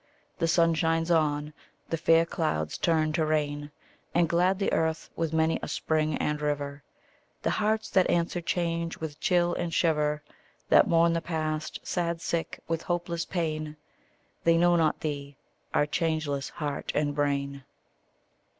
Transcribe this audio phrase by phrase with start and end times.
[0.39, 1.53] The sun shines on;
[1.89, 3.69] the fair clouds turn to rain,
[4.15, 6.81] And glad the earth with many a spring and river.
[7.43, 10.23] The hearts that answer change with chill and shiver,
[10.69, 13.77] That mourn the past, sad sick, with hopeless pain,
[14.43, 15.35] They know not thee,
[15.71, 17.63] our changeless heart and brain.